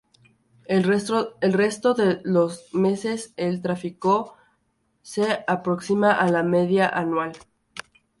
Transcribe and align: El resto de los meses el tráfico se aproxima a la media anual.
El 0.65 0.81
resto 1.51 1.93
de 1.93 2.21
los 2.23 2.73
meses 2.73 3.35
el 3.37 3.61
tráfico 3.61 4.33
se 5.03 5.43
aproxima 5.45 6.11
a 6.11 6.27
la 6.31 6.41
media 6.41 6.89
anual. 6.89 7.33